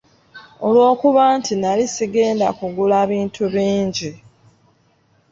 Olw'okuba 0.65 1.23
nti 1.37 1.53
nali 1.61 1.85
sigenda 1.95 2.47
kugula 2.59 2.99
bintu 3.11 3.43
bingi. 3.53 4.11